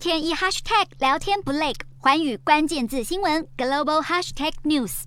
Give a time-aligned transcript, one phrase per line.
[0.00, 5.02] 天一 hashtag 聊天不累，寰宇关键字新闻 global hashtag news。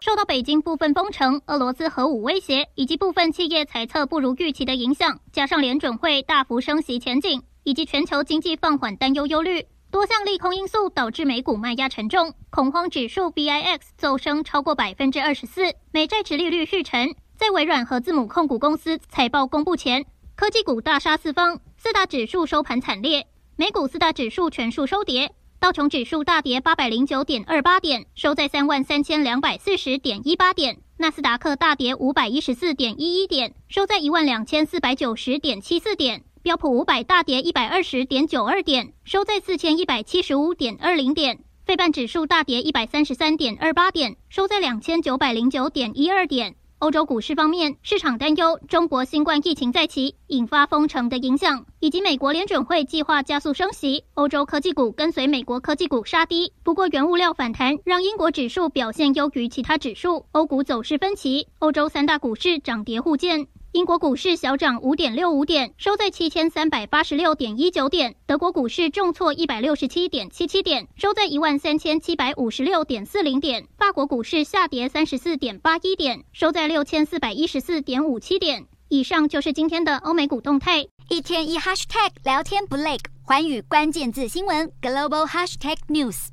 [0.00, 17.14] 受到北京部分封城、俄罗斯核武威胁以及部分企业财测不如预期的影响，加上联准会大幅升息前景以及全球经济放缓担忧忧虑，多项利空因素导致美股卖压沉重，恐慌指数 VIX 走升超过百分之二十四，美债殖利率续沉。
[17.36, 20.04] 在微软和字母控股公司财报公布前，
[20.34, 23.26] 科技股大杀四方，四大指数收盘惨烈，
[23.56, 46.54] 美股四大指数全数收跌，道琼指数大跌八百零九点二八点，收在三万三千两百四十点一八点；纳斯达克大跌五百一十四点一一点，收在一万两千四百九十点七四点；标普五百大跌一百二十点九二点，收在四千一百七十五点二零点；费半指数大跌一百三十三点二八点，收在两千九百零九点一二点。
[46.82, 56.52] 欧洲股市方面，市场担忧中国新冠疫情再起引发封城的影响，以及美国联准会计划加速升息，欧洲科技股跟随美国科技股杀低。
[56.64, 63.46] 不过，原物料反弹让英国指数表现优于其他指数，欧股走势分歧，欧洲三大股市涨跌互见。
[63.72, 78.66] 英国股市小涨五点六五点，收在七千三百八十六点一九点；德国股市重挫一百六十七点七七点，收在一万三千七百五十六点四零点；法国股市下跌三十四点八一点，收在六千四百一十四点五七点。
[78.90, 80.84] 以上就是今天的欧美股动态。
[81.08, 86.28] 一天一 hashtag 聊天不累，寰宇关键字新闻 global hashtag news。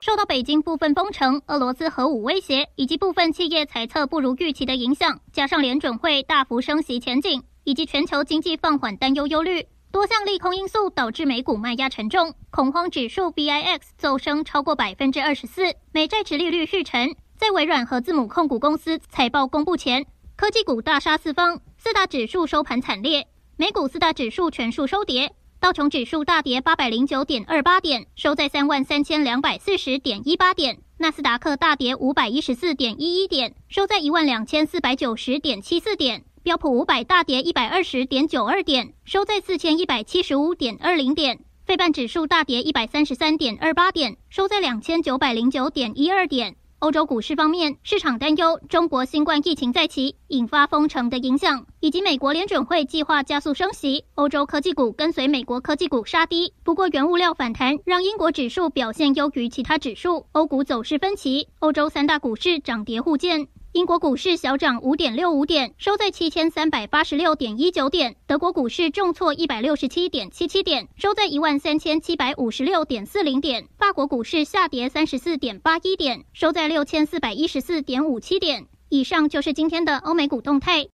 [0.00, 17.14] 受到北京部分封城、俄罗斯核武威胁以及部分企业财测不如预期的影响，加上联准会大幅升息前景以及全球经济放缓担忧忧虑，多项利空因素导致美股卖压沉重，恐慌指数 VIX 骤升超过百分之二十四，美债殖利率续沉。
[17.36, 23.26] 在微软和字母控股公司财报公布前，科技股大杀四方，四大指数收盘惨烈，
[23.58, 25.34] 美股四大指数全数收跌。
[25.60, 46.56] 道琼指数大跌八百零九点二八点，收在三万三千两百四十点一八点；纳斯达克大跌五百一十四点一一点，收在一万两千四百九十点七四点；标普五百大跌一百二十点九二点，收在四千一百七十五点二零点；费半指数大跌一百三十三点二八点，收在两千九百零九点一二点。
[46.80, 56.54] 欧洲股市方面，市场担忧中国新冠疫情再起引发封城的影响，以及美国联准会计划加速升息，欧洲科技股跟随美国科技股杀低。
[56.64, 63.48] 不过，原物料反弹让英国指数表现优于其他指数，欧股走势分歧，欧洲三大股市涨跌互见。
[63.72, 78.66] 英国股市小涨五点六五点，收在七千三百八十六点一九点；德国股市重挫一百六十七点七七点，收在一万三千七百五十六点四零点；法国股市下跌三十四点八一点，收在六千四百一十四点五七点。
[78.88, 80.88] 以上就是今天的欧美股动态。